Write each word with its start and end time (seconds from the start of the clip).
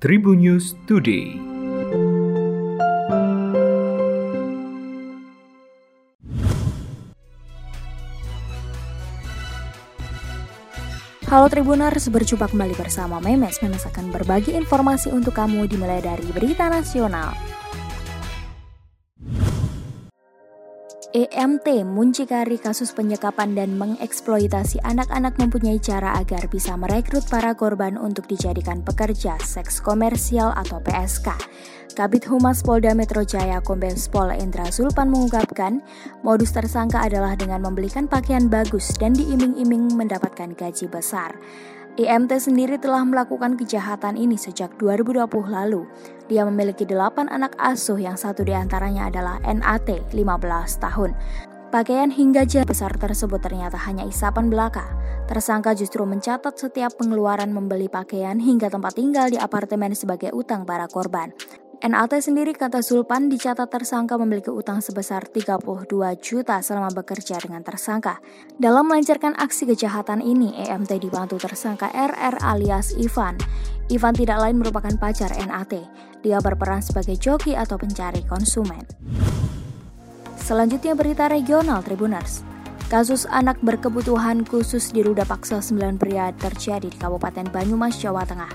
Tribun 0.00 0.40
News 0.40 0.80
Today. 0.88 1.36
Halo 11.28 11.52
Tribuners, 11.52 12.08
berjumpa 12.08 12.48
kembali 12.48 12.80
bersama 12.80 13.20
Memes. 13.20 13.60
Memes 13.60 13.84
akan 13.84 14.08
berbagi 14.08 14.56
informasi 14.56 15.12
untuk 15.12 15.36
kamu 15.36 15.68
dimulai 15.68 16.00
dari 16.00 16.24
berita 16.32 16.72
nasional, 16.72 17.36
EMT 21.10 21.82
muncikari 21.90 22.54
kasus 22.54 22.94
penyekapan 22.94 23.58
dan 23.58 23.74
mengeksploitasi 23.74 24.78
anak-anak 24.86 25.42
mempunyai 25.42 25.82
cara 25.82 26.14
agar 26.14 26.46
bisa 26.46 26.78
merekrut 26.78 27.26
para 27.26 27.50
korban 27.58 27.98
untuk 27.98 28.30
dijadikan 28.30 28.86
pekerja 28.86 29.34
seks 29.42 29.82
komersial 29.82 30.54
atau 30.54 30.78
PSK. 30.78 31.34
Kabit 31.98 32.30
Humas 32.30 32.62
Polda 32.62 32.94
Metro 32.94 33.26
Jaya 33.26 33.58
Kombes 33.58 34.06
Pol 34.06 34.30
Indra 34.38 34.70
Zulpan 34.70 35.10
mengungkapkan, 35.10 35.82
modus 36.22 36.54
tersangka 36.54 37.02
adalah 37.02 37.34
dengan 37.34 37.66
membelikan 37.66 38.06
pakaian 38.06 38.46
bagus 38.46 38.94
dan 38.94 39.10
diiming-iming 39.10 39.90
mendapatkan 39.98 40.54
gaji 40.54 40.86
besar. 40.86 41.34
IMT 41.98 42.38
sendiri 42.38 42.78
telah 42.78 43.02
melakukan 43.02 43.58
kejahatan 43.58 44.14
ini 44.14 44.38
sejak 44.38 44.70
2020 44.78 45.26
lalu. 45.50 45.82
Dia 46.30 46.46
memiliki 46.46 46.86
delapan 46.86 47.26
anak 47.26 47.58
asuh 47.58 47.98
yang 47.98 48.14
satu 48.14 48.46
di 48.46 48.54
antaranya 48.54 49.10
adalah 49.10 49.42
NAT 49.42 50.14
15 50.14 50.14
tahun. 50.78 51.10
Pakaian 51.70 52.10
hingga 52.10 52.46
jam 52.46 52.66
besar 52.66 52.94
tersebut 52.94 53.38
ternyata 53.42 53.78
hanya 53.86 54.06
isapan 54.06 54.50
belaka. 54.50 54.90
Tersangka 55.30 55.74
justru 55.78 56.02
mencatat 56.02 56.58
setiap 56.58 56.98
pengeluaran 56.98 57.54
membeli 57.54 57.86
pakaian 57.86 58.42
hingga 58.42 58.66
tempat 58.66 58.98
tinggal 58.98 59.30
di 59.30 59.38
apartemen 59.38 59.94
sebagai 59.94 60.34
utang 60.34 60.66
para 60.66 60.90
korban. 60.90 61.30
NAT 61.80 62.12
sendiri 62.20 62.52
kata 62.52 62.84
Zulpan 62.84 63.32
dicatat 63.32 63.72
tersangka 63.72 64.20
memiliki 64.20 64.52
utang 64.52 64.84
sebesar 64.84 65.24
32 65.24 65.88
juta 66.20 66.60
selama 66.60 66.92
bekerja 66.92 67.40
dengan 67.40 67.64
tersangka. 67.64 68.20
Dalam 68.60 68.84
melancarkan 68.84 69.32
aksi 69.32 69.64
kejahatan 69.64 70.20
ini, 70.20 70.52
EMT 70.60 71.00
dibantu 71.00 71.40
tersangka 71.40 71.88
RR 71.88 72.36
alias 72.44 72.92
Ivan. 73.00 73.40
Ivan 73.88 74.12
tidak 74.12 74.44
lain 74.44 74.60
merupakan 74.60 74.92
pacar 75.00 75.32
NAT. 75.32 75.80
Dia 76.20 76.36
berperan 76.44 76.84
sebagai 76.84 77.16
joki 77.16 77.56
atau 77.56 77.80
pencari 77.80 78.28
konsumen. 78.28 78.84
Selanjutnya 80.36 80.92
berita 80.92 81.32
regional 81.32 81.80
Tribuners. 81.80 82.44
Kasus 82.92 83.24
anak 83.24 83.56
berkebutuhan 83.64 84.44
khusus 84.44 84.92
di 84.92 85.00
Ruda 85.00 85.24
Paksa 85.24 85.64
9 85.64 85.96
pria 85.96 86.28
terjadi 86.36 86.90
di 86.90 86.98
Kabupaten 86.98 87.48
Banyumas, 87.48 87.96
Jawa 87.96 88.28
Tengah. 88.28 88.50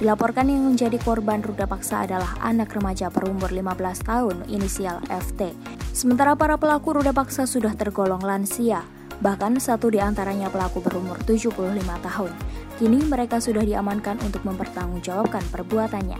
Dilaporkan 0.00 0.48
yang 0.48 0.64
menjadi 0.64 0.96
korban 0.96 1.44
ruda 1.44 1.68
paksa 1.68 2.08
adalah 2.08 2.32
anak 2.40 2.72
remaja 2.72 3.12
berumur 3.12 3.52
15 3.52 4.00
tahun 4.00 4.36
inisial 4.48 4.96
FT. 5.12 5.52
Sementara 5.92 6.32
para 6.32 6.56
pelaku 6.56 6.96
ruda 6.96 7.12
paksa 7.12 7.44
sudah 7.44 7.76
tergolong 7.76 8.24
lansia, 8.24 8.80
bahkan 9.20 9.60
satu 9.60 9.92
di 9.92 10.00
antaranya 10.00 10.48
pelaku 10.48 10.80
berumur 10.80 11.20
75 11.28 11.52
tahun. 12.00 12.32
Kini 12.80 13.04
mereka 13.04 13.44
sudah 13.44 13.60
diamankan 13.60 14.16
untuk 14.24 14.40
mempertanggungjawabkan 14.48 15.44
perbuatannya. 15.52 16.16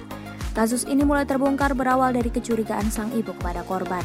Kasus 0.52 0.84
ini 0.84 1.00
mulai 1.00 1.24
terbongkar 1.24 1.72
berawal 1.72 2.12
dari 2.12 2.28
kecurigaan 2.28 2.92
sang 2.92 3.08
ibu 3.16 3.32
kepada 3.40 3.64
korban. 3.64 4.04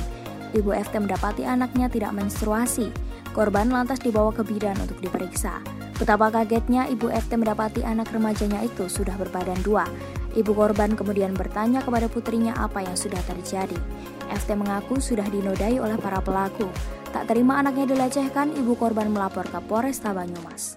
Ibu 0.55 0.71
FT 0.71 1.03
mendapati 1.03 1.43
anaknya 1.43 1.91
tidak 1.91 2.15
menstruasi, 2.15 2.87
Korban 3.35 3.67
lantas 3.67 3.99
dibawa 3.99 4.31
ke 4.31 4.47
bidan 4.47 4.79
untuk 4.79 4.95
diperiksa. 5.03 5.59
Betapa 5.95 6.27
kagetnya 6.27 6.91
ibu 6.91 7.07
FT 7.07 7.39
mendapati 7.39 7.79
anak 7.87 8.11
remajanya 8.11 8.59
itu 8.67 8.91
sudah 8.91 9.15
berbadan 9.15 9.55
dua. 9.63 9.87
Ibu 10.35 10.51
korban 10.51 10.91
kemudian 10.91 11.31
bertanya 11.31 11.79
kepada 11.79 12.11
putrinya 12.11 12.51
apa 12.59 12.83
yang 12.83 12.99
sudah 12.99 13.23
terjadi. 13.23 13.79
FT 14.27 14.59
mengaku 14.59 14.99
sudah 14.99 15.23
dinodai 15.31 15.79
oleh 15.79 15.95
para 15.95 16.19
pelaku. 16.19 16.67
Tak 17.15 17.31
terima 17.31 17.63
anaknya 17.63 17.87
dilecehkan, 17.95 18.51
ibu 18.59 18.75
korban 18.75 19.07
melapor 19.07 19.47
ke 19.47 19.55
Polresta 19.63 20.11
Banyumas. 20.11 20.75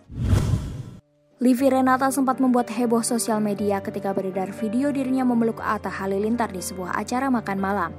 Livi 1.43 1.67
Renata 1.67 2.15
sempat 2.15 2.39
membuat 2.39 2.71
heboh 2.71 3.03
sosial 3.03 3.43
media 3.43 3.83
ketika 3.83 4.15
beredar 4.15 4.55
video 4.55 4.95
dirinya 4.95 5.27
memeluk 5.27 5.59
Atta 5.59 5.91
Halilintar 5.91 6.55
di 6.55 6.63
sebuah 6.63 6.95
acara 6.95 7.27
makan 7.27 7.59
malam. 7.59 7.91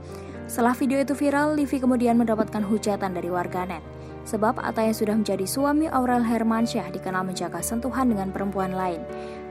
Setelah 0.48 0.72
video 0.72 1.04
itu 1.04 1.12
viral, 1.20 1.60
Livi 1.60 1.84
kemudian 1.84 2.16
mendapatkan 2.16 2.64
hujatan 2.64 3.12
dari 3.12 3.28
warganet. 3.28 3.99
Sebab 4.30 4.62
Atta 4.62 4.86
yang 4.86 4.94
sudah 4.94 5.16
menjadi 5.18 5.42
suami 5.50 5.90
Aurel 5.90 6.22
Hermansyah 6.22 6.94
dikenal 6.94 7.26
menjaga 7.26 7.66
sentuhan 7.66 8.14
dengan 8.14 8.30
perempuan 8.30 8.78
lain. 8.78 9.02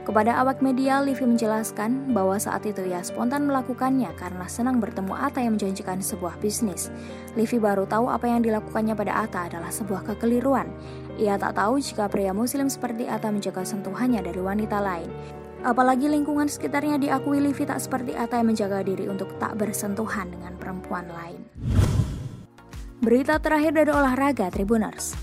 Kepada 0.07 0.39
awak 0.39 0.63
media, 0.63 1.03
Livi 1.03 1.27
menjelaskan 1.27 2.15
bahwa 2.15 2.39
saat 2.39 2.63
itu 2.63 2.87
ia 2.87 3.03
spontan 3.03 3.43
melakukannya 3.51 4.07
karena 4.15 4.47
senang 4.47 4.79
bertemu 4.79 5.11
Atta 5.19 5.43
yang 5.43 5.59
menjanjikan 5.59 5.99
sebuah 5.99 6.39
bisnis. 6.39 6.87
Livi 7.35 7.59
baru 7.59 7.83
tahu 7.83 8.07
apa 8.07 8.31
yang 8.31 8.39
dilakukannya 8.39 8.95
pada 8.95 9.19
Atta 9.27 9.51
adalah 9.51 9.67
sebuah 9.67 10.07
kekeliruan. 10.15 10.71
Ia 11.19 11.35
tak 11.35 11.59
tahu 11.59 11.83
jika 11.83 12.07
pria 12.07 12.31
muslim 12.31 12.71
seperti 12.71 13.03
Atta 13.03 13.35
menjaga 13.35 13.67
sentuhannya 13.67 14.23
dari 14.23 14.39
wanita 14.39 14.79
lain. 14.79 15.11
Apalagi 15.59 16.07
lingkungan 16.07 16.47
sekitarnya 16.47 16.95
diakui 17.03 17.43
Livi 17.43 17.67
tak 17.67 17.83
seperti 17.83 18.15
Atta 18.15 18.39
yang 18.39 18.55
menjaga 18.55 18.79
diri 18.79 19.11
untuk 19.11 19.35
tak 19.43 19.59
bersentuhan 19.59 20.31
dengan 20.31 20.55
perempuan 20.55 21.11
lain. 21.11 21.43
Berita 22.99 23.39
terakhir 23.39 23.79
dari 23.79 23.95
olahraga 23.95 24.51
Tribuners. 24.51 25.15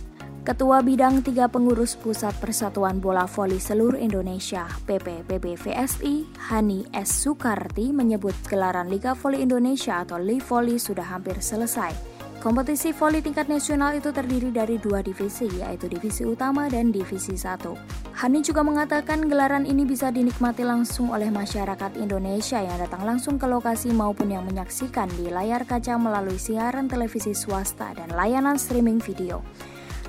Ketua 0.49 0.81
Bidang 0.81 1.21
tiga 1.21 1.45
Pengurus 1.45 1.93
Pusat 1.93 2.41
Persatuan 2.41 3.05
Bola 3.05 3.29
Voli 3.29 3.61
Seluruh 3.61 4.01
Indonesia 4.01 4.65
(PPPB 4.89 5.61
VSI) 5.61 6.25
Hani 6.49 6.89
S. 6.97 7.13
Sukarti 7.21 7.93
menyebut 7.93 8.33
gelaran 8.49 8.89
Liga 8.89 9.13
Voli 9.13 9.45
Indonesia 9.45 10.01
atau 10.01 10.17
Voli 10.17 10.81
sudah 10.81 11.05
hampir 11.05 11.37
selesai. 11.37 11.93
Kompetisi 12.41 12.97
voli 12.97 13.21
tingkat 13.21 13.45
nasional 13.53 13.93
itu 13.93 14.09
terdiri 14.09 14.49
dari 14.49 14.81
dua 14.81 15.05
divisi, 15.05 15.45
yaitu 15.61 15.85
divisi 15.85 16.25
utama 16.25 16.73
dan 16.73 16.89
divisi 16.89 17.37
satu. 17.37 17.77
Hani 18.17 18.41
juga 18.41 18.65
mengatakan 18.65 19.29
gelaran 19.29 19.69
ini 19.69 19.85
bisa 19.85 20.09
dinikmati 20.09 20.65
langsung 20.65 21.13
oleh 21.13 21.29
masyarakat 21.29 22.01
Indonesia 22.01 22.57
yang 22.65 22.81
datang 22.81 23.05
langsung 23.05 23.37
ke 23.37 23.45
lokasi 23.45 23.93
maupun 23.93 24.33
yang 24.33 24.49
menyaksikan 24.49 25.05
di 25.21 25.29
layar 25.29 25.69
kaca 25.69 26.01
melalui 26.01 26.41
siaran 26.41 26.89
televisi 26.89 27.37
swasta 27.37 27.93
dan 27.93 28.09
layanan 28.17 28.57
streaming 28.57 29.05
video. 29.05 29.45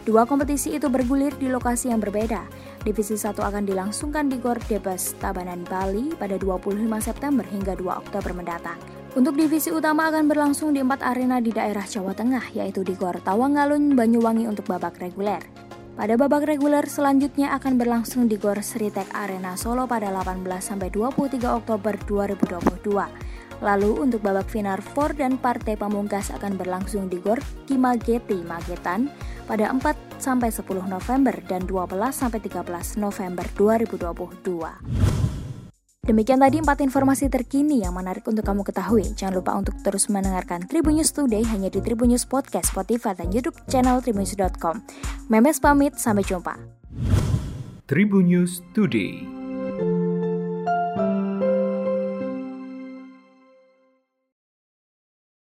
Dua 0.07 0.23
kompetisi 0.23 0.71
itu 0.71 0.87
bergulir 0.87 1.35
di 1.35 1.51
lokasi 1.51 1.91
yang 1.91 1.99
berbeda. 1.99 2.47
Divisi 2.87 3.19
1 3.19 3.43
akan 3.43 3.67
dilangsungkan 3.67 4.31
di 4.31 4.39
Gor 4.39 4.55
Debes, 4.71 5.19
Tabanan, 5.19 5.67
Bali 5.67 6.15
pada 6.15 6.39
25 6.39 6.79
September 7.03 7.43
hingga 7.43 7.75
2 7.75 7.91
Oktober 7.91 8.31
mendatang. 8.31 8.79
Untuk 9.19 9.35
divisi 9.35 9.67
utama 9.67 10.07
akan 10.07 10.31
berlangsung 10.31 10.71
di 10.71 10.79
empat 10.79 11.03
arena 11.03 11.43
di 11.43 11.51
daerah 11.51 11.83
Jawa 11.83 12.15
Tengah, 12.15 12.55
yaitu 12.55 12.87
di 12.87 12.95
Gor 12.95 13.19
Tawangalun, 13.19 13.99
Banyuwangi 13.99 14.47
untuk 14.47 14.63
babak 14.71 14.95
reguler. 15.03 15.66
Pada 15.97 16.13
babak 16.13 16.45
reguler 16.45 16.85
selanjutnya 16.85 17.57
akan 17.57 17.81
berlangsung 17.81 18.29
di 18.29 18.37
Gor 18.37 18.61
Sritek 18.61 19.17
Arena 19.17 19.57
Solo 19.57 19.89
pada 19.89 20.13
18-23 20.13 21.41
Oktober 21.41 21.97
2022. 22.05 23.65
Lalu 23.65 23.91
untuk 24.05 24.21
babak 24.21 24.45
final 24.45 24.77
4 24.77 25.17
dan 25.17 25.41
partai 25.41 25.73
pamungkas 25.73 26.29
akan 26.29 26.53
berlangsung 26.53 27.09
di 27.09 27.17
Gor 27.17 27.41
Kimageti 27.65 28.45
Magetan 28.45 29.09
pada 29.49 29.73
4 29.73 30.21
10 30.21 30.61
November 30.85 31.33
dan 31.49 31.65
12 31.65 31.89
13 31.89 33.01
November 33.01 33.45
2022. 33.57 35.26
Demikian 36.07 36.39
tadi 36.39 36.63
empat 36.63 36.79
informasi 36.87 37.27
terkini 37.27 37.83
yang 37.83 37.91
menarik 37.91 38.23
untuk 38.23 38.47
kamu 38.47 38.63
ketahui. 38.63 39.11
Jangan 39.11 39.43
lupa 39.43 39.51
untuk 39.59 39.75
terus 39.83 40.07
mendengarkan 40.07 40.63
Tribun 40.63 40.95
News 40.95 41.11
Today 41.11 41.43
hanya 41.51 41.67
di 41.67 41.83
Tribun 41.83 42.15
News 42.15 42.23
Podcast, 42.23 42.71
Spotify, 42.71 43.11
dan 43.11 43.27
YouTube 43.27 43.59
channel 43.67 43.99
tribunnews.com. 43.99 44.87
Memes 45.27 45.59
pamit, 45.59 45.99
sampai 45.99 46.23
jumpa. 46.23 46.55
Tribun 47.91 48.31
News 48.31 48.63
Today. 48.71 49.36